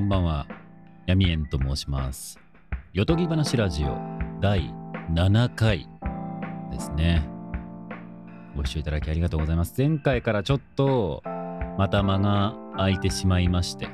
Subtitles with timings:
[0.00, 0.46] こんばんは、
[1.04, 2.40] 闇縁と申します。
[2.94, 3.98] よとぎ話ラジオ
[4.40, 4.72] 第
[5.12, 5.86] 7回
[6.72, 7.28] ですね。
[8.56, 9.74] ご視聴いただきありがとうございます。
[9.76, 11.22] 前回からちょっと
[11.76, 13.90] また間が空いてしまいまして、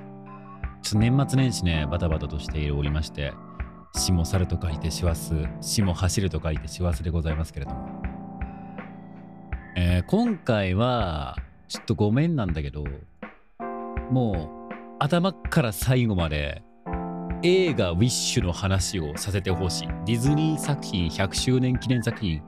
[0.95, 3.33] 年末年始ね、バタバタとしておりまして、
[3.97, 7.89] 死も去ると書いて師走、死も走ると書いて師走でございますけれども。
[9.75, 11.37] えー今回は、
[11.67, 12.85] ちょっとごめんなんだけど、
[14.13, 14.66] もう
[14.99, 16.63] 頭から最後まで
[17.43, 19.89] 映画ウィッシュの話をさせてほしい。
[20.07, 22.43] ディズニー作品100周年記念作品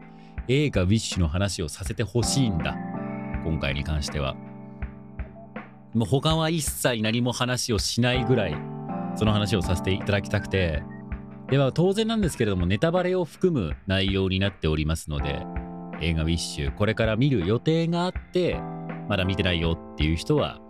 [0.48, 2.74] 映画ウィッシュの話をさせてほしいんだ。
[3.44, 4.34] 今回に関しては。
[5.92, 8.56] もう他は一切何も話をしないぐらい
[9.14, 10.82] その話をさせていただきたくて。
[11.50, 15.46] では当然なんですけれどもネタバレを含む内容になっておりますので
[16.02, 18.60] 映画ウィッシュこれから見る予定があって
[19.08, 20.60] まだ見てないよっていう人は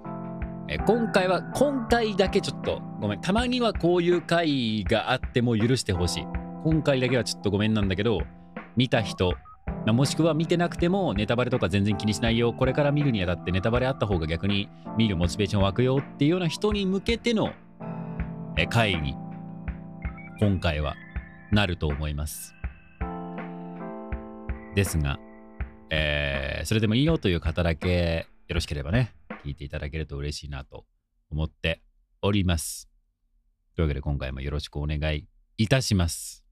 [0.70, 3.20] え今回は今回だけちょっとごめん。
[3.20, 6.26] たまにはこういう回があっても許してほしい。
[6.64, 8.20] 今回だけはちょっとごめんなんだけど
[8.76, 9.32] 見た人
[9.86, 12.52] まもしくは見てなくてもネタバレとか全然気にしないよ。
[12.52, 17.52] これから見るにあたってネタバレあった方が逆に見るモチベーション湧くよっていうような人に向けての
[18.56, 19.16] えー回に
[20.38, 20.96] 今回は
[21.50, 22.54] なると思います。
[24.74, 25.18] ですが、
[25.88, 29.14] えーそれでもいいよという方だけよろしければね。
[29.48, 30.84] 聞いていただけると嬉しいなと
[31.30, 31.82] 思って
[32.20, 32.88] おります。
[33.74, 36.44] というわけで今回もよろしくお願いいたします。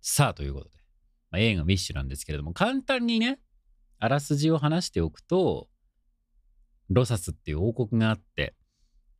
[0.00, 0.76] さあということで、
[1.30, 3.40] まあ、映画ウィッシュなんですけれども簡単にね
[3.98, 5.68] あらすじを話しておくと
[6.88, 8.54] ロサスっていう王国があって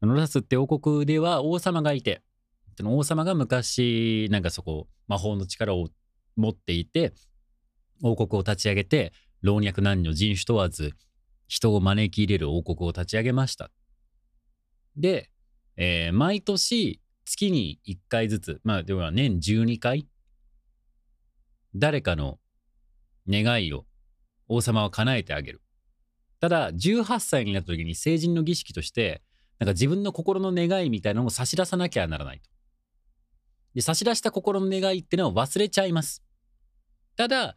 [0.01, 2.23] ロサスって王国では王様がいて
[2.77, 5.89] その王様が昔なんかそこ魔法の力を
[6.37, 7.13] 持っていて
[8.03, 10.95] 王国を立ち上げて老若男女人種問わず
[11.49, 13.71] 人を招き入れる王国を立ち上げました。
[14.97, 15.31] で、
[15.77, 20.07] えー毎年月に1回ずつ、まあでは年12回、
[21.75, 22.39] 誰かの
[23.29, 23.85] 願いを
[24.49, 25.61] 王様は叶えてあげる。
[26.41, 29.23] ただ、18歳になった時に成人の儀式として、
[29.59, 32.49] なんか自分の心の願いみたいなのを差し出さなきゃならないと。
[33.75, 36.23] で、差し出した心の願いってのは忘れちゃいます。
[37.17, 37.57] ただ、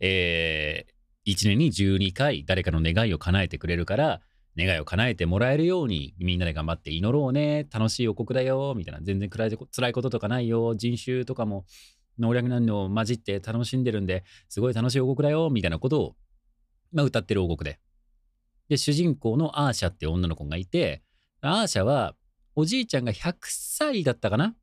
[0.00, 0.86] え
[1.26, 4.20] 1年に12回誰かの願いを叶えてくれるから
[4.56, 7.66] 願いを叶えてもらえるようにみんなで頑張って祈ろうね。
[7.72, 8.74] 楽しい王国だよ。
[8.76, 9.00] みたいな。
[9.00, 10.74] 全然暗い辛いこととかないよ。
[10.76, 11.64] 人種とかも
[12.18, 15.50] 能力なんの混じって楽しんでるんですごい楽しい王国だよ。
[15.50, 16.16] みたいなことを、
[16.92, 17.80] まあ、歌ってる王国で。
[18.68, 21.02] で主人公のアーシャって女の子がいて
[21.40, 22.14] アーシャは
[22.54, 24.54] おじいちゃんが100歳だったかな？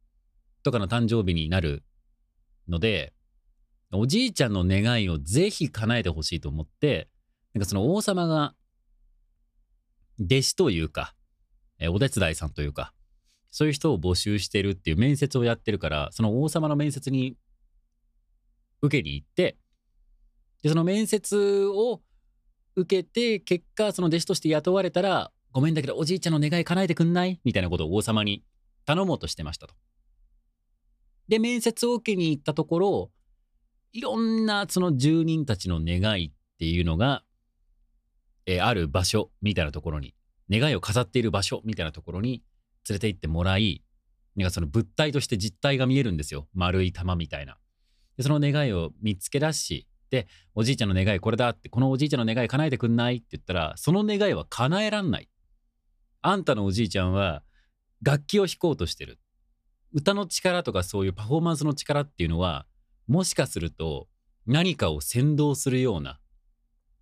[0.64, 1.84] とかの誕生日になる
[2.70, 3.14] ので
[3.94, 7.10] おじいちゃんの願いをぜひ叶えてほしいと思って、
[7.54, 8.56] なんかその王様が
[10.20, 11.14] 弟子というか、
[11.80, 12.94] えお手伝いさんというか、
[13.50, 17.36] そういう人を募集してるっていう面接をやってるから、その王様の面接に
[18.82, 19.58] 受けに行って、
[20.64, 22.02] で、その面接を
[22.76, 27.42] 受けて、結果、その弟子として雇われたら、ごめんだけどおじいちゃんの願い叶えてくんない？
[27.44, 28.44] みたいなことを王様に
[28.86, 29.74] 頼もうとしてましたと。
[31.28, 33.12] で、面接を受けに行ったところ、
[33.94, 37.24] いろんなその住人たちの願いっていうのが、
[38.46, 40.16] えーある場所みたいなところに、
[40.50, 42.44] 願いを飾っている場所みたいなところに
[42.90, 43.84] 連れて行ってもらい、
[44.36, 46.48] なんかその物体として実体が見えるんですよ。
[46.54, 47.58] 丸い玉みたいな。
[48.18, 55.30] で、その願いを見つけ出し、で、おじいちゃんの願いこれだって、このおじいちゃんの願い叶えてくんないって言ったら、その願いは叶えらんない。
[56.22, 57.44] あんたのおじいちゃんは
[58.02, 59.20] 楽器を弾こうとしてる。
[59.94, 62.66] 歌の力とかそういうパフォーマンスの力っていうのは、
[63.12, 64.08] もしかすると
[64.48, 66.22] 何かを先導するような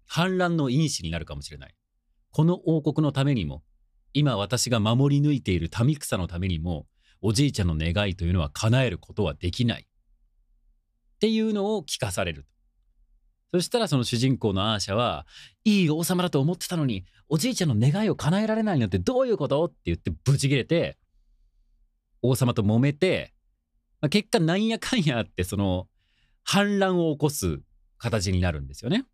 [0.07, 1.75] 反乱の因子になるかもしれない。
[2.31, 3.61] この王国のためにも、
[4.13, 6.87] 今私が守り抜いている民草のためにも、
[7.21, 9.83] おじいちゃんの願いというのは叶えることはできない。
[9.83, 9.85] っ
[11.19, 12.47] ていうのを聞かされる。
[13.53, 15.27] そしたらその主人公のアーシャは、
[15.63, 19.63] いい王様だと思ってたのに、おじいちゃんの願いを叶えられないなんてどういうこと？
[19.65, 20.97] って言ってブチ切れて、
[22.23, 23.35] 王様と揉めて、
[24.01, 25.87] まあ、結果なんやかんやあってその
[26.51, 27.61] 反乱を起こす
[27.99, 29.05] 形になるんですよね。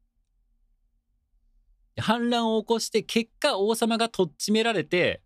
[2.00, 5.22] 反乱を起こして結果王様がとっちめられて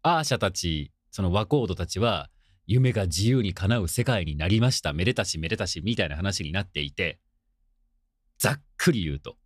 [0.00, 2.30] アーシャたちその若人たちは
[2.66, 7.18] 夢が自由に叶う世界になりましためでたしめでたしみたいな話になっていて
[8.38, 9.36] ざっくり言うと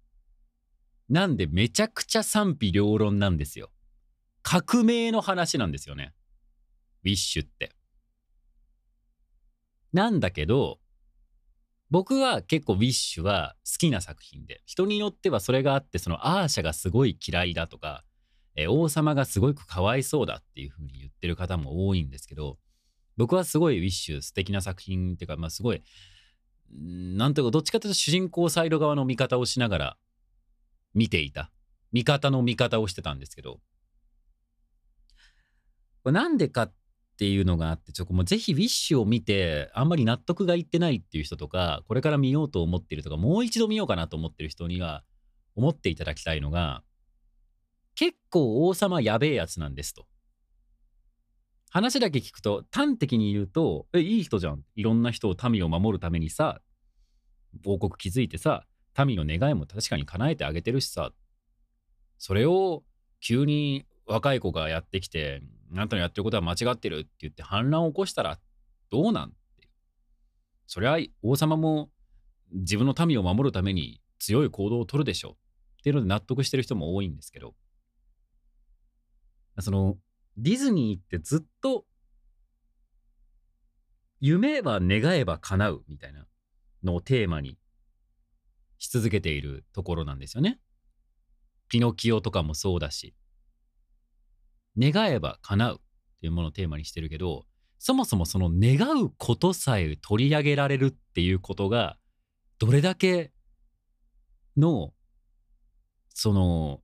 [1.09, 3.71] なんでめちゃくちゃ賛否両論なんですよ。
[4.43, 6.15] 革命の話なんですよね。
[7.03, 7.73] ウィッシュって。
[9.93, 10.79] なんだけど、
[11.91, 18.05] 僕は結構ウィッシュは好きな作品で、人によってはそれがあって、そのアーシャがすごい嫌いだとか、
[18.55, 22.59] えー王様がすごくかわいそうだっていう風に言ってる方も多いんですけど、
[23.17, 25.83] 僕はすごいウィッシュ素敵な作品っていうか、まあすごい、
[26.71, 29.97] なんというか、どっちかというと主人公サイド側の見方をしながら
[30.95, 31.51] 見ていた。
[31.93, 33.61] 味方の見方をしてたんですけど、
[36.03, 36.73] これなんでかっ
[37.19, 45.03] ていうのがあって、ちょっともうぜひウィッシュを見て、あんまり納得がいってないっていう人とか、これから見ようと思ってるとか、もう一度見ようかなと思ってる人には、
[45.57, 46.85] 思っていただきたいのが、
[47.97, 50.07] 結構王様やべえやつなんですと。
[51.71, 54.63] 話だけ聞くと、端的に言うと、え、いい人じゃん。
[54.77, 56.61] いろんな人を民を守るためにさ、
[57.67, 58.65] 王国築いてさ、
[59.05, 61.13] 民の願いも確かに叶えてあげてるしさ、
[62.19, 62.85] それを
[63.21, 68.39] 急に若い子がやってきて、あなたのやってることは間違ってるって言って反乱を起こしたら
[68.91, 69.37] どうなんて。
[70.67, 71.91] そりゃ王様も
[72.53, 75.37] 自分の民を守るために強い行動を取るでしょうっ
[75.83, 77.55] ていうので納得してる人も多いんですけど、
[79.61, 79.97] その
[80.37, 81.85] ディズニーってずっと
[84.21, 86.27] 夢は願えば叶うみたいな
[86.83, 87.59] のをテーマに
[88.79, 90.59] し続けているところなんですよね。
[91.69, 93.15] ピノキオとかもそうだし、
[94.79, 95.79] 願えば叶うっ
[96.21, 97.47] ていうものをテーマにしてるけど、
[97.79, 101.97] そもそもその願うことさえ取り上げられるっていうことが、
[102.59, 103.33] どれだけ
[104.57, 104.93] の、
[106.13, 106.81] その、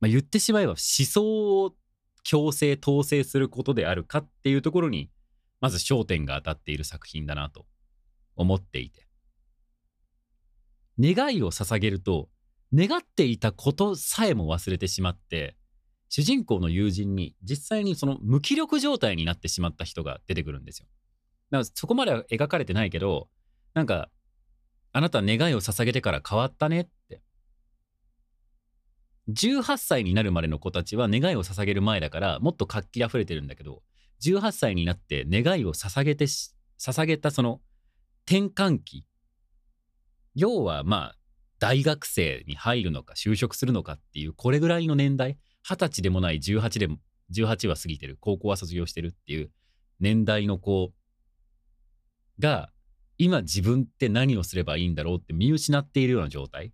[0.00, 0.76] まあ、言ってしまえば思
[1.06, 1.74] 想を
[2.22, 5.10] 強制統制することであるかっていうところに、
[5.60, 7.66] まず焦点が当たっている作品だなと
[8.36, 9.08] 思っていて。
[11.00, 12.28] 願いを捧げると、
[12.72, 15.56] 願っていたことさえも忘れてしまって、
[16.14, 20.86] 主人公の友人に実際にその無気力状態になってしまった人が出てくるんですよ。
[21.50, 23.30] だからそこまでは描かれてないけど、
[23.72, 24.10] なんか、
[24.92, 27.22] あなた願いを捧げてから変わったねって。
[29.30, 33.82] 18歳になるまでの子たちは願いを捧げる前だからもっと活気あふれてるんだけど、
[34.22, 37.62] 18歳になって願いを捧げてし、捧げたその
[38.26, 39.06] 転換期。
[40.34, 41.16] 要はまあ、
[41.58, 46.98] 大学生に入るのか就職するのかっていうこれぐらいの年代二十歳でもない18でも
[47.32, 48.18] 18は過ぎてる。
[48.20, 49.50] 高校は卒業してるっていう
[50.00, 50.92] 年代の子
[52.38, 52.70] が
[53.18, 56.72] 今自分って何をすればいいんだろうって見失っているような状態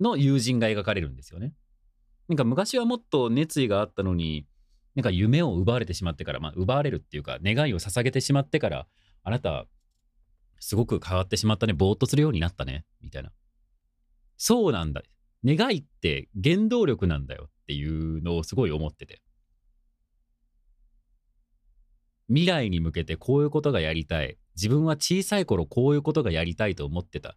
[0.00, 1.52] の友人が描かれるんですよね。
[2.28, 4.46] なんか昔はもっと熱意があったのに
[4.94, 8.86] なんか夢を奪われてしまってから、まあ、奪われるっていうか願いを捧げてしまってから
[9.22, 9.66] あなた
[10.60, 13.30] すごく変わってしまったねぼーっとするようになったねみたいな。
[14.36, 15.02] そうなんだ。
[15.44, 19.20] 願いって原動力なんだよっていうのをすごい思ってて。
[22.28, 24.38] 未来に向けてこういうことがやりたい。
[24.56, 27.36] 自分は小さい頃こういうことがやりたいと思ってた。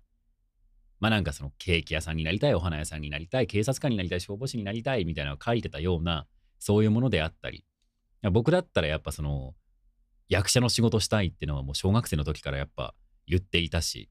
[1.00, 6.26] まあなんかそのケーキ屋さんになりたいお花屋さんになりたい警察官になりたい消防士になりたいみたいなのを書いてたような
[6.60, 7.66] そういうものであったり。
[8.32, 9.54] 僕だったらやっぱその
[10.30, 12.94] 役者の仕事したいっていうのはもう小学生の時からやっぱ
[13.28, 14.10] 言っていたし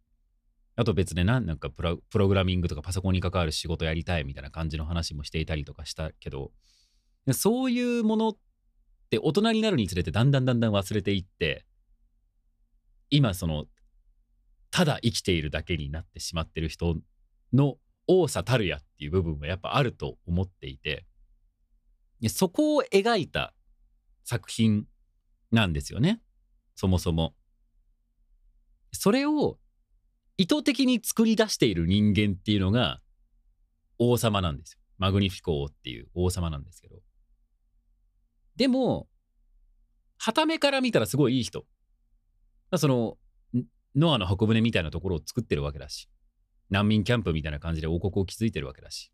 [0.76, 6.52] あと別でななんかプロプログラミングとかパソコンに関わる仕事やりたいみたいな感じの話もしていたりとかしたけど
[7.33, 8.37] そういうものっ
[9.11, 11.64] て大人になるにつれてだんだんだんだん忘れていって
[13.11, 13.64] 今その
[14.71, 16.97] ただ生きているだけになってしまってる人
[17.52, 21.06] の多さたるやっていう部分はやっぱあると思っていて
[22.28, 23.54] そこを描いた
[24.25, 24.85] 作品
[25.50, 26.21] なんですよね
[26.76, 27.35] そもそも。
[28.92, 29.59] それを
[30.38, 33.00] 意図的に作り出している人間っていうのが
[33.99, 34.78] 王様なんですよ。
[34.99, 36.97] マグニフィコーっていう王様なんですけど。
[38.57, 39.09] でも、
[40.19, 41.66] 傍目から見たらすごいいい人。
[42.76, 43.19] その、
[43.95, 46.09] ノアの箱舟みたいなところを作ってるわけだし、
[46.71, 49.12] 難民キャンプみたいな感じで王国を築いてるわけだし。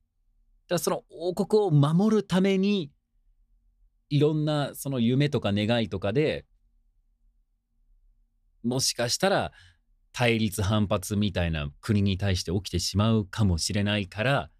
[0.68, 2.90] ただその王国を守るために、
[4.10, 6.46] いろんなその夢とか願いとかで、
[8.62, 9.52] もしかしたら
[10.12, 14.50] 対立反発みたいな国に対して起きてしまうかもしれないから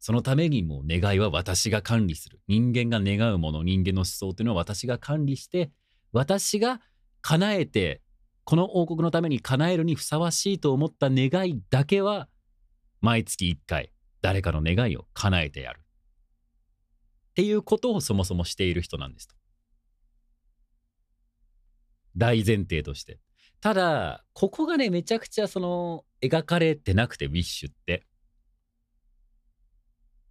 [0.00, 2.40] そのためにも願いは私が管理する。
[2.46, 5.70] 人間が願うもの人間の思想というのは私が管理して
[6.12, 6.80] 私が
[7.20, 8.00] 叶えて
[8.44, 12.28] この王国のために叶えるにふさわしいと思った願いだけは
[13.00, 15.80] 毎月1回誰かの願いを叶えてやる。
[15.80, 19.34] っていうことをそもそもしている人なんですと。
[22.16, 23.20] 大前提として。
[23.60, 28.06] ただ、ここがね、めちゃくちゃその、描かれてなくて、ウィッシュって。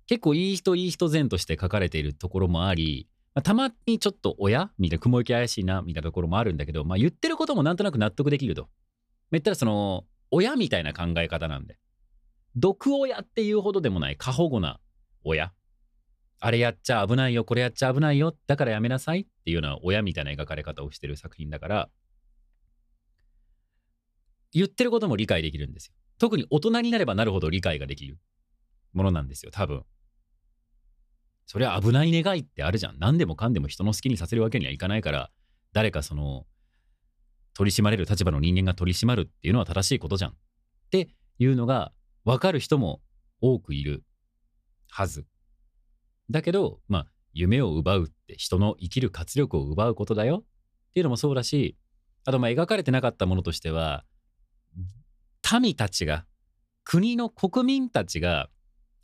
[0.05, 8.69] 結構いい人いい人前として書かれているところもあり、まあ、たまにちょっと親みたいな雲行き怪しいなみたいなところもあるんだけど、まあ、言ってることもなんとなく納得できると。
[9.31, 11.77] 言ったらその親みたいな考え方なんで。
[12.55, 14.79] 毒親っていうほどでもない過保護な
[15.23, 15.51] 親。
[16.39, 21.89] あれやっちゃ危ないよ、これやっちゃ危ないよ、だからやめなさいっていうような親みたいな描かれ方をしてる作品だから、
[24.53, 25.93] 言ってることも理解できるんですよ。
[26.19, 28.17] 特に大人になればなるほど理解ができる
[28.93, 29.83] ものなんですよ、多分。
[31.45, 32.99] それは危ない願いってあるじゃん。
[32.99, 35.31] 何でもかんでも人の好きにさせるわけにはいかないから、
[35.73, 36.45] 誰かその、
[37.53, 40.31] 取り締まれる立場の人間が取り締まるっていうのは正しいことじゃん。
[40.31, 40.33] っ
[40.91, 41.91] ていうのが
[42.25, 43.01] 分かる人も
[43.41, 44.03] 多くいる
[44.89, 45.25] はず。
[46.29, 50.43] だけど、まあ、夢を奪うって人の生きる活力を奪うことだよっ
[50.93, 51.77] ていうのもそうだし、
[52.25, 54.03] あと、まあ、描かれてなかったものとしては、
[55.59, 56.25] 民たちが、
[56.83, 58.49] 国の国民たちが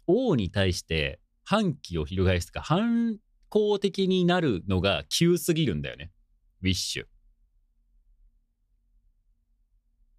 [0.07, 3.17] 王に対して反旗を翻すか、反
[3.49, 6.11] 抗的になるのが急すぎるんだよね。
[6.61, 7.05] ウィッシュ。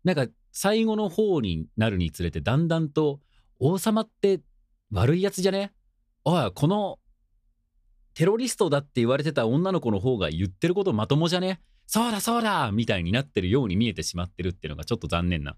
[0.04, 3.20] なんか最後の方になるにつれてだんだんと
[3.58, 4.40] 王様って
[4.92, 5.72] 悪いやつじゃね？
[6.24, 6.98] おい、この
[8.12, 11.60] テロリストだって言われてた女の子の方が言ってることまともじゃね？
[11.86, 15.56] そうだそうだみたいになってるように見えてしまってるっていうのがちょっと残念な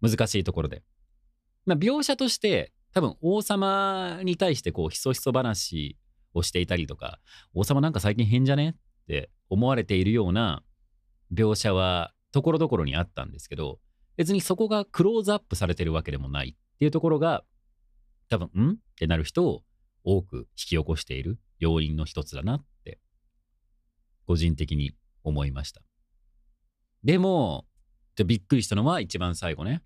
[0.00, 0.82] 難しいところで。
[1.64, 5.96] まあ、描写として多分王様に対してこうひそひそ話
[6.32, 7.20] をしていたりとか
[7.54, 8.74] 王様なんか最近変じゃねっ
[9.06, 10.62] て思われているような
[11.34, 13.80] 描写はところどころにあったんですけど
[14.16, 17.44] 別にそこがクローズアップされてるわけでもないっていうところが
[18.28, 18.70] 多分ん？
[18.70, 19.62] ってなる人を
[20.04, 23.00] 多く引き起こしている要因の一つだなって
[24.26, 24.92] 個人的に
[25.24, 25.82] 思いました
[27.02, 27.66] でも
[28.16, 29.82] じゃびっくりしたのは一番最後ね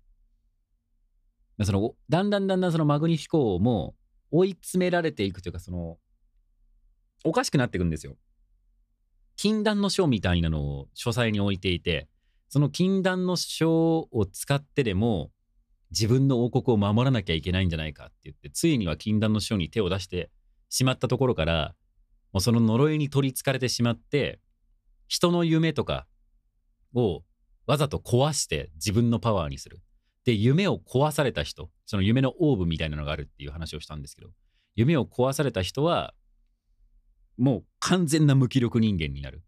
[1.63, 3.93] そのだんだんだんだんそのマグニフィコも
[4.31, 5.97] 追い詰められていくというかその
[7.23, 8.15] おかしくなっていくんですよ。
[9.35, 12.07] 禁断の書みたいなのを書斎に置いていて
[12.49, 15.31] その禁断の書を使ってでも
[15.91, 20.29] 自分の王国を守らなきゃいけないんじゃないかって言ってついには禁断の書に手を出して
[20.69, 21.75] しまったところから
[22.33, 24.39] もうその呪いに取りつかれてしまって
[25.07, 26.07] 人の夢とか
[26.93, 27.23] を
[27.67, 29.81] わざと壊して自分のパワーにする。
[30.25, 34.29] で、夢を壊された人、その夢のオーブみたいなのがあるっていう話をしたんですけど、
[34.75, 36.13] 夢を壊された人は、
[37.37, 39.43] もう完全な無気力人間になる。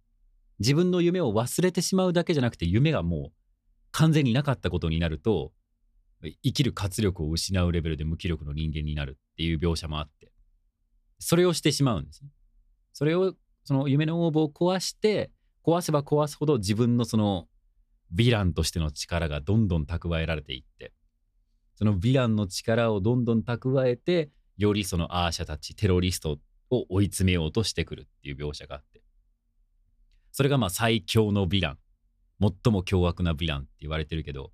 [0.59, 3.31] 自分の夢を忘れてしまうだけじゃなくて、夢がもう
[3.91, 5.51] 完全になかったことになると、
[6.41, 10.31] 生きる活力を失うレベルで無気力の人間になるっていう描写もあって、
[11.19, 12.29] それをしてしまうんですね。
[12.93, 15.31] それを、その夢のオーブを壊して、
[15.63, 17.47] 壊せば壊すほど自分のその
[18.15, 20.93] ヴィランとしての力がどんどん蓄えられていって
[21.75, 26.37] そのヴィランの力をどんどん蓄えてよりそのアーシャたちテロリスト
[26.69, 29.01] を追い詰めようとしてくるっていう描写があって
[30.31, 31.77] それがまあ最強のヴィラン
[32.39, 34.51] 最も凶悪なヴィランって言われてるけど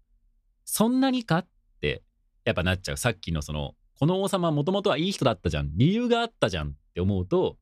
[0.65, 1.47] そんなにかっ
[1.81, 2.03] て
[2.45, 2.97] やっぱなっちゃう。
[2.97, 7.57] さっきのそのこの王様もともとはいい人だったじゃん理由があったじゃんって思うと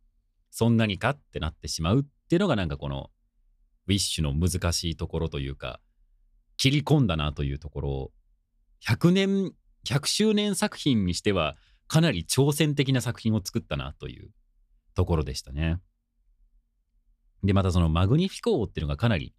[0.52, 3.10] そんなにかってなってしまうっていうのがなんかこの
[3.88, 5.80] ウィッシュの難しいところというか
[6.58, 8.12] 切り込んだなというところを
[8.86, 9.54] 100年
[9.86, 11.56] 100周年作品にしては
[11.88, 14.30] かなり挑戦的な作品を作ったなという
[14.96, 15.80] ところでしたね。
[17.44, 19.34] でまたそのマグニフィコーっていうのがかなり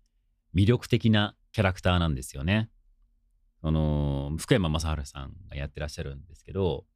[0.55, 2.71] 魅力的なキャラクターなんですよね。
[3.61, 6.87] あの福山雅治さんがやってらっしゃるんですけど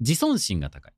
[0.00, 0.92] 自尊心が高い。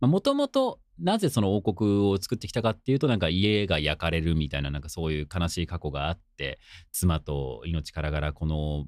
[0.00, 6.58] もともとなぜその王国を作ってきたかっていうとなんか家が焼かれるみたいななんかそういう悲しい過去があって
[6.92, 8.86] 妻と命からがらこの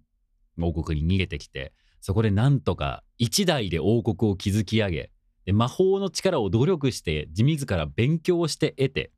[0.60, 5.10] 王国に逃げてきてそこでなんとか一代で王国を築き上げ
[5.46, 9.12] で魔法の力を努力して自ら勉強して得て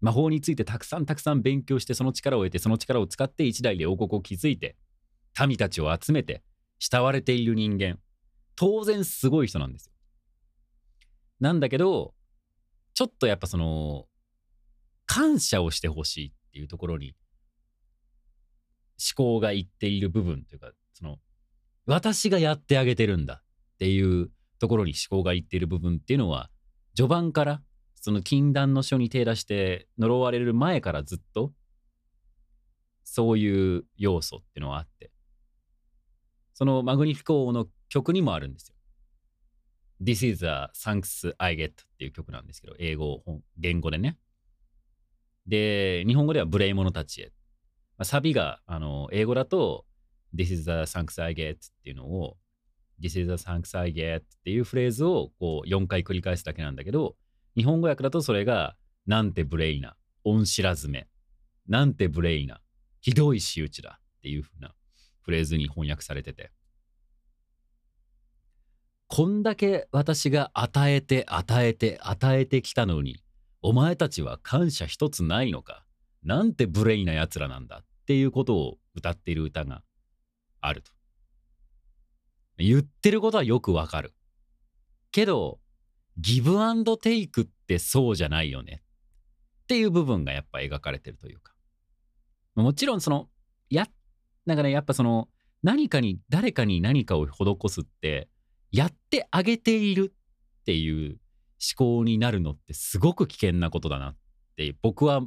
[0.00, 4.76] 魔法についてたくさんたくさん勉強してその力を得てその力を使って一代で王国を築いて
[5.46, 6.42] 民たちを集めて
[6.78, 7.98] 慕われている人間
[8.56, 9.93] 当然すごい人なんですよ。
[11.40, 12.14] なんだけど
[12.94, 14.06] ちょっとやっぱその
[15.06, 17.14] 感謝をしてほしいっていうところに
[19.16, 21.18] 思考がいっている部分というかその
[21.86, 26.50] 私がやってあげてるんだっていうところに思考がいっている部分っていうのは
[26.96, 27.60] 序盤から
[28.00, 31.52] その禁断の書に手出して呪われる前からずっと
[33.02, 35.10] そういう要素っていうのはあって
[36.54, 38.73] そのマグニフィコーの曲にもあるんですよ。
[40.02, 43.22] This is a Thanks I Get っていう曲なんですけど、英語、
[43.58, 44.18] 言語でね。
[45.46, 47.32] で、日本語では無礼者たちへ。
[47.96, 49.86] まあ、サビがあの英語だと
[50.34, 52.36] This is the Thanks I Get っていうのを
[53.00, 57.16] This is the Thanks I Get っていうフレーズをこう4回繰り返すだけなんだけど、
[57.56, 61.06] 日本語訳だとそれがなんて無礼な、恩知らずめ、
[61.68, 62.60] なんて無礼な、
[63.00, 64.74] ひどい仕打ちだっていう風な
[65.20, 66.50] フレーズに翻訳されてて。
[69.16, 73.22] こんだけ私が与えて与えて与えてきたのに、
[73.62, 75.84] お前たちは感謝一つないのか？
[76.24, 79.82] なんて無礼な奴らなんだっていうことを歌っている歌が
[80.60, 80.90] あると。
[82.58, 84.14] 言ってることはよくわかる。
[85.12, 85.60] けど、
[86.18, 88.82] ギブアンドテイクってそうじゃないよね。
[89.62, 91.54] っていう部分がやっぱ描かれてるというか。
[92.56, 93.28] もちろんその、
[93.70, 93.86] や、
[94.44, 95.28] なんかね、やっぱその、
[95.62, 98.28] 何かに、誰かに何かを施すって、
[98.74, 101.20] やってあげているっていう
[101.76, 104.16] 思考になるのってすごく危険なことだなっ
[104.56, 105.22] て僕は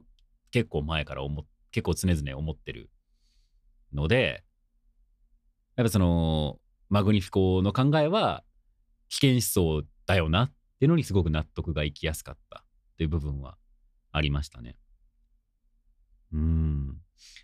[0.52, 2.90] 結構前から思結構常々思ってる
[3.94, 4.44] ので
[5.78, 8.44] やっぱそのマグニフィコの考えは
[9.08, 9.42] 危険思
[9.82, 10.48] 想だよなっ
[10.80, 12.66] ていうのにすごく納得がいきやすかった
[12.98, 13.58] という部分は
[14.12, 14.76] ありましたね。
[16.34, 16.98] うん。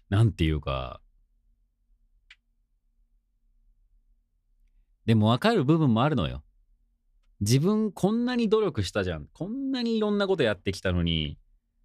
[0.09, 0.99] なんていうか、
[5.05, 6.43] でも分かる部分もあるのよ。
[7.41, 9.27] 自分こんなに努力したじゃん。
[9.33, 11.37] こんなにいろんなことやってきたのに、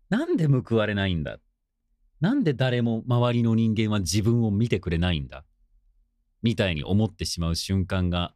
[0.08, 1.38] なんで報われないんだ？
[2.20, 5.44] なんで誰も周りの人間は自分を見てくれないんだ？
[6.42, 8.32] みたいに思ってしまう瞬間が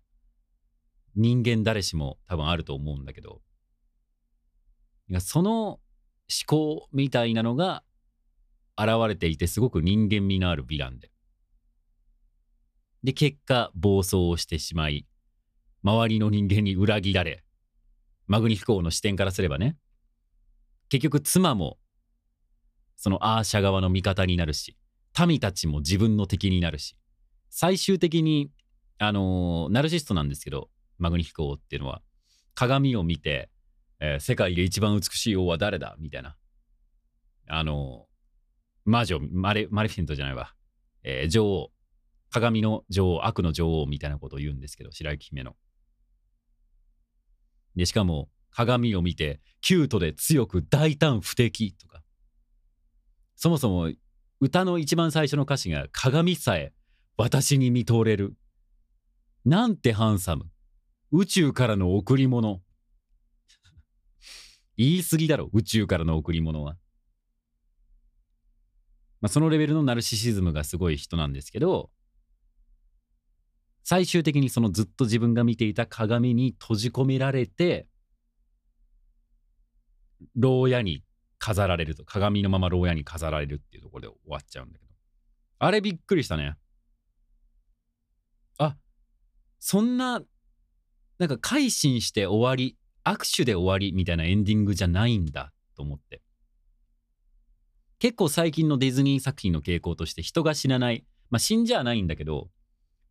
[1.14, 3.40] 人間誰しも多分あると思うんだけど
[5.20, 5.80] その思
[6.46, 7.84] 考みたいなのが
[8.76, 11.11] 現れていてすごく人間味のあるヴィランで
[13.02, 15.06] で結果暴走をしてしまい
[15.82, 17.42] 周りの人間に裏切られ
[18.28, 19.76] マグニフィコーの視点からすればね
[20.88, 21.78] 結局妻も
[22.96, 24.76] そのアーシャ側の味方になるし
[25.26, 26.96] 民たちも自分の敵になるし
[27.50, 28.50] 最終的に
[28.98, 32.02] あのー、ナルシストなんですけどマグニフィコ王っていうのは
[32.54, 33.50] 鏡を見て、
[33.98, 35.96] えー、世界で一番美しい王は誰だ？
[35.98, 36.36] みたいな
[37.48, 40.54] あのー、魔女マレマレフィントじゃないわ、
[41.02, 41.71] えー、女王。
[42.32, 45.54] 鏡の女王悪の女王みたいなことを言うんですけど白雪姫の
[47.76, 52.02] でしかも鏡を見てキュートで強く大胆不敵とか
[53.36, 53.90] そもそも
[54.40, 56.72] 歌の一番最初の歌詞が鏡さえ
[57.16, 58.34] 私に見とれる。
[59.44, 60.46] なんてハンサム。
[61.10, 62.62] 宇宙からの贈り物。
[64.76, 66.78] 言い過ぎだろ、宇宙からの贈り物は。
[69.20, 71.90] まあ、そのレベルのナルシシズムがすごい人なんですけど、
[73.84, 77.86] 最終的にそのずっと自分が見ていた鏡に閉じ込められて、
[80.36, 81.02] 牢屋に
[81.38, 84.92] 飾られると、鏡のまま牢屋に飾られるっていうところで終わっちゃうんだけど。
[85.58, 86.56] あれびっくりしたね。
[88.58, 88.76] あ
[89.58, 90.22] そんな
[91.18, 96.20] なんか改心して終わり握手で終わりみたいなエンディングじゃないんだと思って
[97.98, 102.48] 結構最近のディズニー作品の傾向として人が死なないまあ死んじゃないんだけど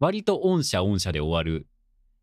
[0.01, 1.65] 割と御社御社で終わる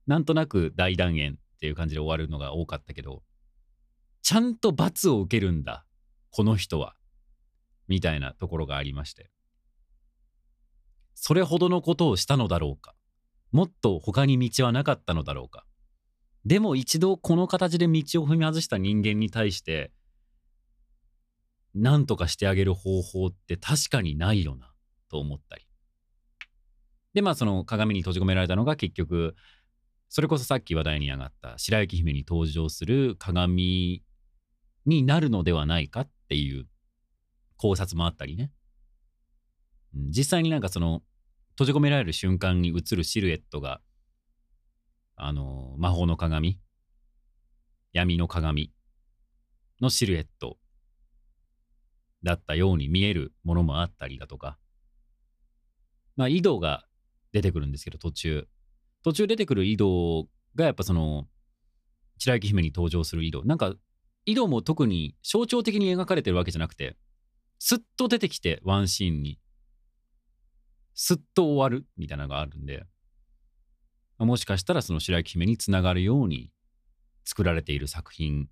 [0.07, 3.23] なんとなく大団円っていう感じで終わるのが多かったけど
[4.21, 5.87] ちゃんと罰を受けるんだ
[6.31, 6.95] この人は
[7.87, 9.31] みたいなところがありまして
[11.15, 12.95] それほどのことをしたのだろうか
[13.51, 15.65] もっと他に道はなかったのだろうか。
[16.45, 19.93] でも一度この形で道を踏み外した人間に対して、
[21.75, 24.73] 何とかしてあげる方法って確かにないよな、
[25.11, 25.68] と思ったり。
[27.15, 29.35] で、まあその鏡に閉じ込められたのが結局、
[30.09, 34.03] それこそさっき話題に上がった白雪姫に登場する鏡
[34.87, 36.67] になるのではないかっていう
[37.57, 38.51] 考察もあったりね。
[39.95, 41.03] 実際になんかその
[41.59, 43.81] 閉じ込められる瞬間に映るシルエットが、
[45.17, 46.61] あの、魔法の鏡、
[47.93, 48.73] 闇の鏡
[49.81, 50.57] のシルエット
[52.23, 54.57] だったように見えるものもあったりだとか、
[56.17, 56.85] まあ、井戸が
[57.33, 58.49] 出てくるんですけど、途中。
[59.05, 61.27] 途中出てくる井戸がやっぱその、
[62.19, 63.45] 白雪姫に登場する井戸。
[63.45, 63.75] なんか、
[64.27, 66.97] 井戸も特に象徴的に描かれてるわけじゃなくて、
[67.59, 69.39] すっと出てきて、ワンシーンに。
[70.95, 72.85] すっと終わるみたいなのがあるんで、
[74.19, 76.51] もしかしたらその白雪姫につながるように
[77.25, 78.49] 作られている作品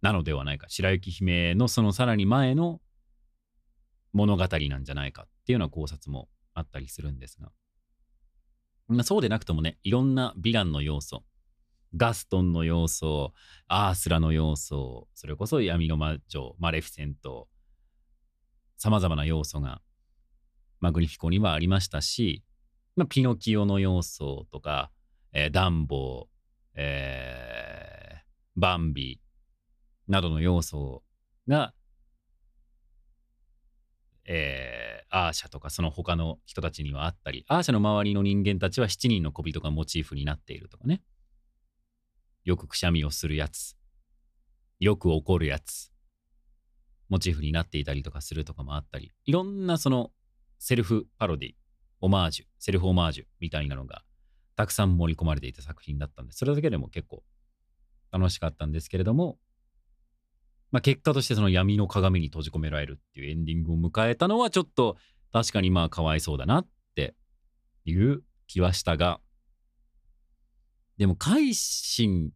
[0.00, 0.68] なのではないか。
[0.68, 2.80] 白雪姫のそのさらに前の
[4.12, 7.50] 物語なんじゃないかっていうような考察もあったりするんですが。
[8.88, 11.22] まあ、そうでなくともね、いろんなヴィランの要素、
[11.96, 13.32] ガストンの要素、
[13.66, 17.48] アースラの要素、それこそ闇の魔女、マレフィセント、
[18.78, 19.80] さまざまな要素が
[20.80, 22.44] マグニフィコにはありましたし、
[22.96, 24.90] まあ、ピノキオの要素とか、
[25.32, 26.28] えー、ダンボ、
[26.74, 29.20] えー、バンビ
[30.06, 31.02] などの要素
[31.46, 31.74] が、
[34.30, 41.02] えー、アーシャとかその他の人たちにはあったり、アーシャの周りの人間たちは7人の小人がモチーフになっているとかね。
[42.44, 43.76] よくくしゃみをするやつ、
[44.80, 45.90] よく怒るやつ、
[47.08, 50.12] モチーフになっていたりとかするとかもあったり、いろんなその
[50.58, 51.52] セルフパロディ、
[52.00, 54.02] オマージュ、セルフオマージュみたいなのが
[54.56, 57.22] たくさん盛り込まれていた作品だったんで、それだけでも結構
[58.12, 59.38] 楽しかったんですけれども、
[60.70, 64.96] まあ、結果としてその闇の鏡に閉じ込められるっていうエンディングを迎えたのはちょっと
[65.32, 67.14] 確かにまあかわいそうだなって
[67.84, 69.20] いう気はしたが、
[70.98, 72.32] でも改心、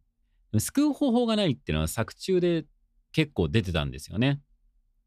[0.57, 2.65] 救う方法がないっていうのは作中で
[3.11, 4.41] 結構出てたんですよね。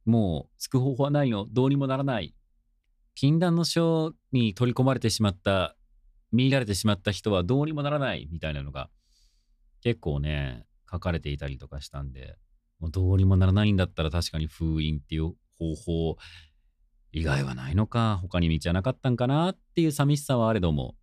[0.05, 2.35] もう救う方法はないの、どうにもならない。
[3.15, 5.77] 禁断の書に取り込まれてしまった、
[6.33, 8.91] 見られてしまった人はどうにもならないみたいなのが
[9.83, 12.37] 結構ね、書かれていたりとかしたんで、
[12.79, 16.17] もうどうにもならないんだったら確かに封印っていう方法
[17.13, 20.97] 以外はないのか、他に道はなかったんかなっていう寂しさはあれども、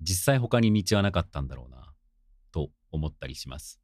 [0.00, 1.92] 実際他に道はなかったんだろうな、
[2.52, 3.80] と思ったりします。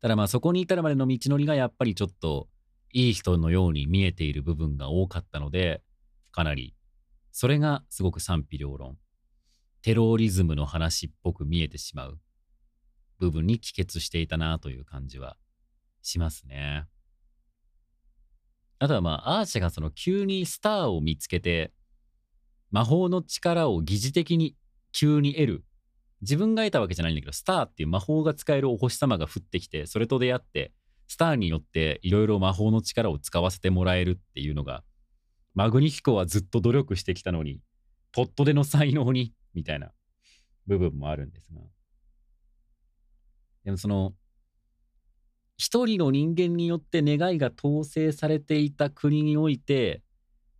[0.00, 2.48] ただまあそこに至るまでの道のりがやっぱりちょっと
[2.92, 5.82] いい人のように見えている部分が多かったので、
[6.32, 6.74] かなり
[7.32, 8.96] それがすごく賛否両論、
[9.82, 12.20] テロリズムの話っぽく見えてしまう。
[13.20, 15.36] 部分に帰結していたなという感じは
[16.02, 16.86] しますね。
[18.78, 21.72] あとはまあ、アーシャがその急にスターを見つけて、
[22.70, 24.56] 魔法の力を疑似的に
[24.92, 25.64] 急に得る。
[26.22, 30.72] 自分が得たわけじゃないんだけど、スターっていう魔法が使えるお星様が降ってきて、それと出会って、
[31.08, 34.82] スターによっていろいろ魔法の力を使わせてもらえるっていうのが、
[35.54, 37.60] マグニフィコはずっと努力してきたのに、
[38.12, 39.92] ポットでの才能に、みたいな
[40.66, 41.60] 部分もあるんですが。
[43.64, 44.14] でもその、
[45.56, 50.02] 一人の人間によって願いが統制されていた国において、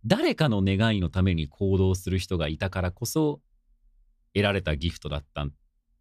[0.05, 3.41] 誰かの願いのために行動する人がいたからこそ、
[4.33, 5.51] 得られたギフトだったん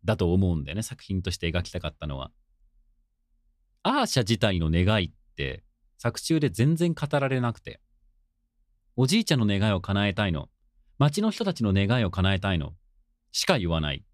[0.04, 2.30] だと思うんだよね、作品として描きたかったのは。
[3.82, 5.64] アーシャ自体の願いって
[5.96, 7.80] 作中で全然語られなくて。
[8.96, 10.48] おじいちゃんの願いを叶えたいの。
[10.98, 12.74] 町の人たちの願いを叶えたいの。
[13.32, 14.04] しか言わない。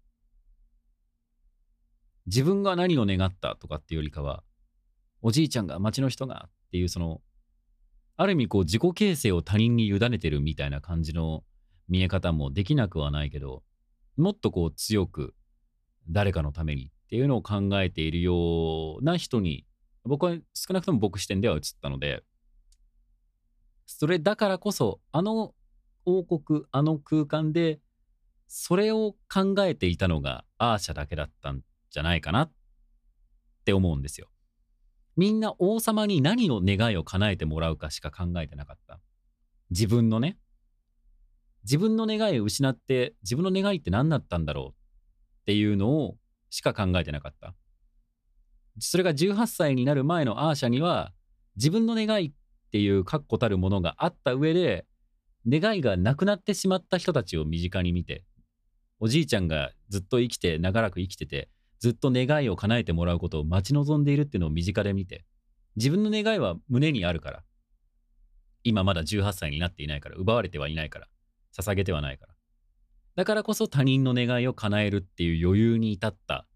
[2.27, 4.43] 自分が何を願ったとかっていうよりかは、
[5.21, 7.21] おじいちゃんが町の人がっていうその
[8.17, 11.43] ある意味こう自己形成を他人に委ねてるみたいな感じの
[11.87, 13.63] 見え方もできなくはないけど
[14.17, 15.35] もっとこう強く
[16.09, 19.65] 誰かのためにっていうのを考えているような人に
[20.03, 22.23] 僕は少なくとも僕視点では映ったので
[23.85, 25.53] それだからこそあの
[26.05, 27.79] 王国あの空間で
[28.47, 32.51] それを考えていたのがアーシャだけだったんじゃないかなっ
[33.65, 34.27] て思うんですよ。
[35.15, 38.99] みんな王様に何の願いを叶えてもらうかしか考えてなかった。
[39.71, 40.37] 自分のね。
[41.63, 46.17] 自分の願いを失って自分の願いって何だったんだろうっていうのを
[46.49, 47.55] しか考えてなかった。
[48.79, 51.11] それが18歳になる前のアーシャには
[51.55, 52.31] 自分の願いっ
[52.71, 54.85] ていう確固たるものがあった上で
[55.47, 58.23] 願いがなくなってしまった人たちを身近に見て
[58.99, 65.25] おじいちゃんがずっと生きて長らく生きててずっと願いを叶えてもらうことを待ち望んでいるっていうのを身近で見て、
[65.75, 67.43] 自分の願いは胸にあるから、
[68.63, 71.07] 今まだ18歳になっていないから、奪われてはいないから、
[71.57, 72.33] 捧げてはないから。
[73.15, 76.47] だからこそ他人の願いを叶えるっていう余裕に至った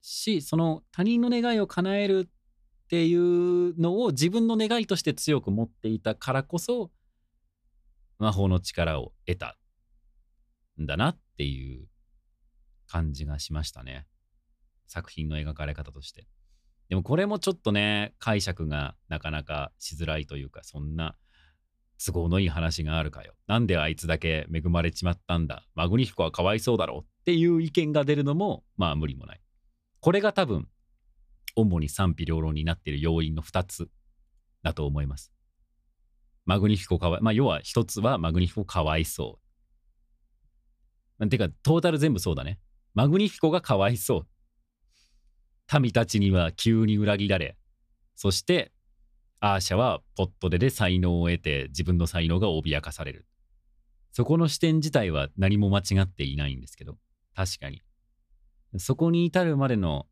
[0.00, 6.90] し、その他人の願いを叶えるっていうのを自分の願いとして強く持っていたからこそ、
[8.18, 9.58] 魔法の力を得た
[10.80, 11.86] んだなっていう
[12.92, 14.06] 感じがしましたね。
[14.86, 16.26] 作品の描かれ方として。
[16.90, 21.16] でもこれもちょっとね、解釈がなかなかしづらいというか、そんな
[22.04, 23.32] 都合のいい話があるかよ。
[23.46, 25.66] なんであいつだけ恵まれちまったんだ？
[25.74, 29.40] マグニフィコはかわいそうだろうっていう意見が出るのも、まあ無理もない。
[30.00, 30.68] これが多分、
[31.56, 33.88] 主に賛否両論になっている要因の2つ
[34.62, 35.32] だと思います。
[36.44, 39.38] マグニフィコかわい、まあ要は1つはマグニフィコかわいそ
[41.18, 41.28] う。
[41.30, 42.58] てか、トータル全部そうだね。
[42.94, 45.80] マグニフィコがかわいそう。
[45.80, 47.56] 民たちには急に裏切られ、
[48.14, 48.72] そして
[49.40, 53.26] アーシャはポットでで才能を得て自分の才能が脅かされる。
[54.12, 56.98] そこの視点自体は何も間違っていないんですけど、
[57.34, 57.80] 確かに。
[58.78, 60.06] そこに至るまでの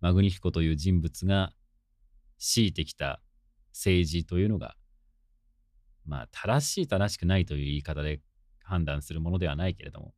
[0.00, 1.52] マグニフィコという人物が
[2.38, 3.20] 強いてきた
[3.72, 4.76] 政治というのが、
[6.06, 8.20] まあ正しい正しくないという言い方で
[8.62, 10.14] 判断するものではないけれども、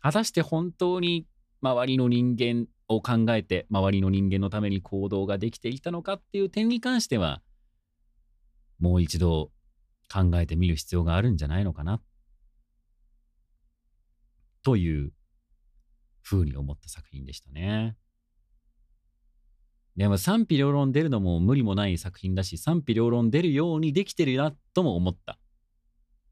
[0.00, 1.26] 果たして本当に
[1.62, 7.42] 周りの人間を考えて周りの人間のために行動ができていたのかっていう点に関しては
[8.78, 9.50] もう一度
[10.12, 12.00] 考えてみる必要があるんじゃないのかな
[14.62, 15.12] という
[16.22, 17.96] ふうに思った作品でしたね。
[19.96, 25.38] でも賛否両論出るのも無理もない作品だし、賛否両論出るようにできてるなとも思った。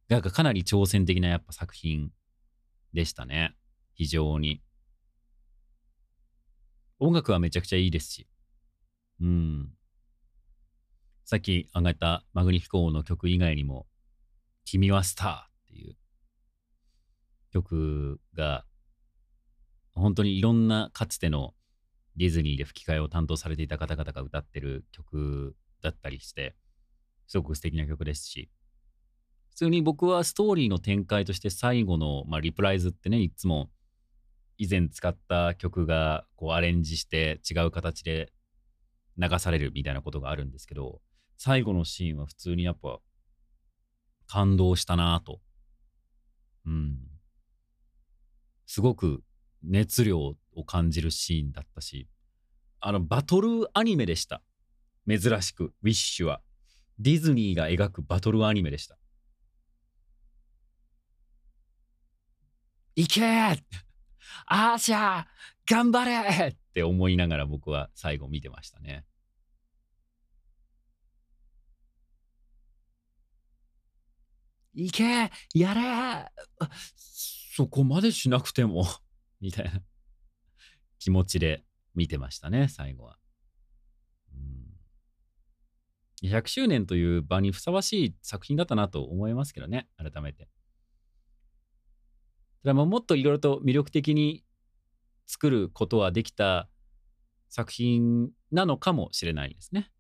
[0.09, 2.11] なんかかなり挑戦的なやっぱ作品
[2.95, 3.55] でしたね。
[3.95, 4.63] 非常に。
[7.01, 8.29] 音楽はめちゃくちゃいいですし。
[9.21, 9.73] うん。
[11.25, 13.87] さっき挙げたマグニフィコーの曲以外にも、
[14.65, 15.97] 君はスターっていう
[17.53, 18.65] 曲が、
[19.95, 21.55] 本当にいろんなかつての
[22.17, 26.55] ディズニーで吹き替えを担当されていた方々が歌ってる曲だったりして、
[27.27, 28.51] すごく素敵な曲ですし、
[29.55, 33.71] 普通に僕はストーリーの展開として最後の、まあ、リプライズってね、いつも
[34.59, 38.33] 以前使った曲がこうアレンジして違う形で
[39.17, 41.01] 流されるみたいなことがあるんですけど、
[41.39, 42.99] 最後のシーンは普通にやっぱ
[44.27, 45.39] 感動したなぁと。
[46.67, 46.97] うん。
[48.67, 49.23] すごく
[49.63, 52.09] 熱量を感じるシーンだったし、
[52.81, 54.43] あの、バトルアニメでした。
[55.09, 56.41] 珍しく、ウィッシュは。
[56.99, 58.99] ディズニーが描くバトルアニメでした。
[62.97, 63.59] いけー
[64.47, 65.25] アーシャー
[65.69, 69.05] 頑張れって思いながら僕は最後見てましたね。
[74.75, 76.33] いけやれ
[76.97, 78.85] そこまでしなくても
[79.41, 79.81] みたいな
[80.99, 83.19] 気持ちで見てましたね、最後は。
[84.33, 90.49] うん、100周年という場にふさわしい作品だったなと思いますけどね、改めて。
[92.65, 94.43] ただもっといろいろと魅力的に
[95.27, 96.69] 作ることはできた
[97.51, 99.91] 作品なのかもしれないですね。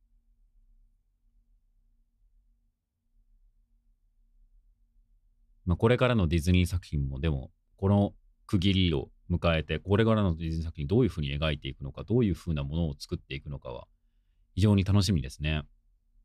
[5.67, 8.15] まあ、これからのディズニー作品もでもこの
[8.47, 13.87] 区切りを迎えてこれからのディズニー作品どういうふうに描いていくのかどういうふうなものを作っていくのかは
[14.55, 15.63] 非常に楽しみですね。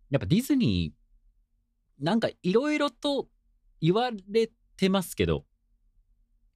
[0.10, 3.28] やっぱディズニーなんかいろいろと
[3.82, 5.46] 言われてますけど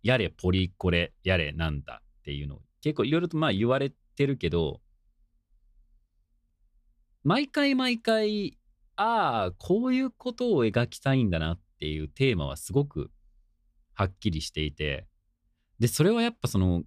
[0.03, 4.81] やれポリコレやれなんだっていうのを結構いろいろとまあ言われてるけど
[7.23, 8.57] 毎回毎回
[8.97, 13.11] ああこういうことを描きたいんだなっていうテーマはすごく
[13.93, 15.07] はっきりしていて
[15.79, 16.83] でそれはやっぱその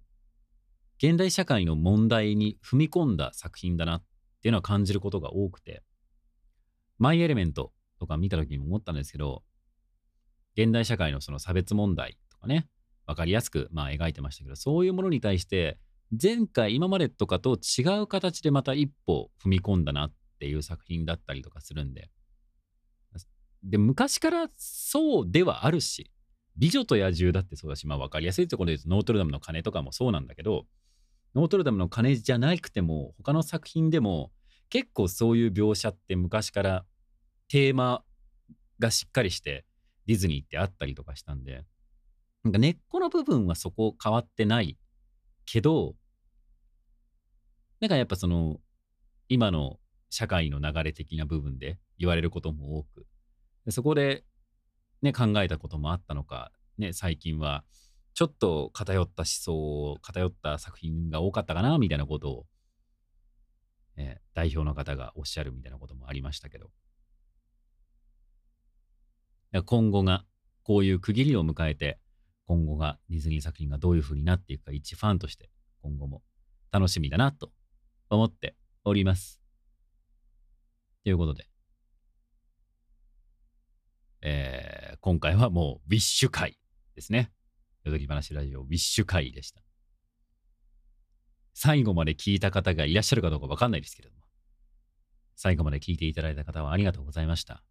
[0.99, 4.03] 現代社会の問題に踏み込んだ作品だなっ
[4.41, 5.83] ていうのは感じることが多くて
[6.97, 9.43] マイ・エレメントとか見た時にも思ったんですけど
[10.55, 12.67] 現代社会のその差別問題とかね
[13.07, 15.79] 分かりやすくまあ描いてましたけどそういうものに対して
[16.11, 22.09] 前回今までとかと違う形でまた一歩踏み込んだなっていう作品だったりとかするんで。
[23.63, 26.11] で、昔からそうではあるし、
[26.55, 30.65] 美女と野獣だってそうだし、まあ分かりやすいところで言うと、ノートルダムの鐘とかもそうなんだけど、
[31.35, 34.31] ノートルダムの鐘じゃなくても、他の作品でも、
[34.69, 36.85] 結構そういう描写って昔から
[37.47, 38.03] テーマ
[38.79, 39.65] がしっかりして
[40.07, 41.63] ディズニーってあったりとかしたんで、
[42.47, 44.77] なんか根っこの部分はそこ変わってない
[45.45, 45.95] けど、
[47.81, 48.61] なんかやっぱその、
[49.27, 49.79] 今の
[50.09, 53.05] 社会の流れ的な部分で言われることも多く、
[53.69, 54.23] そこで、
[55.01, 57.65] ね、考えたこともあったのか、ね、最近は
[58.13, 62.45] ちょっと偏った思想偏った作品が多かったかなみたいなことを、
[63.97, 66.71] え、代表の方がおっしゃるみたいなこともありましたけど。
[69.65, 70.23] 今後が
[70.63, 71.99] こういう区切りを迎えて
[72.47, 75.49] 今後がディズニー作品がどういう風になっていくか一ファンとして
[75.81, 76.21] 今後も
[76.71, 77.51] 楽しみだなと
[78.09, 79.41] 思っております。
[81.03, 81.47] ということで
[84.21, 86.57] えー、今回はもうウィッシュ会
[86.95, 87.31] ですね。
[87.83, 89.61] よどき話ラジオウィッシュ会でした。
[91.53, 94.23] 最後まで聞いた方がいらっしゃるかどうかわかんないですけれども、
[95.35, 97.63] 最後まで聞いていただいた方はありがとうございました。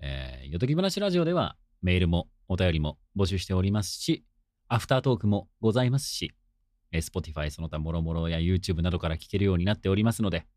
[0.00, 4.24] えー、よどき話ラジオではメールもお便りも募集しておりますし、
[4.66, 6.32] アフタートークもございますし、
[6.92, 10.48] Spotify その他もろもろや YouTube などから聞けるようになっておりますので、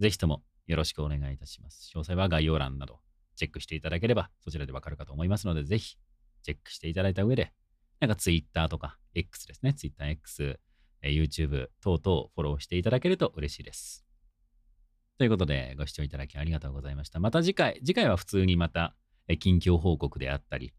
[0.00, 1.92] ぜひともよろしくお願いいたします。
[1.94, 2.98] 詳細は概要欄など
[3.36, 5.96] チェックしていただければ、そちらでわかるかと思いますので、ぜひ
[6.42, 7.52] チェックしていただいた上で、
[8.00, 10.58] なんか Twitter とか X ですね、Twitter、X、
[11.04, 14.04] YouTube 等々フォローしていただけると嬉しいです。
[15.18, 17.20] ということで、ご視聴いただきありがとうございました。
[17.20, 18.96] また次回、次回は普通にまた
[19.38, 20.74] 近況報告であったり、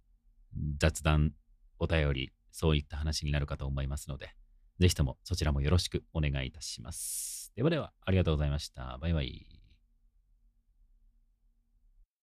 [0.77, 1.33] 雑談、
[1.79, 4.35] お便り、そういった話になるかと思いますので、
[4.79, 7.51] ぜひともそちらもよろしくお願いいたします。
[7.55, 8.97] ではでは、ありがとうございました。
[8.99, 9.59] バイバイ。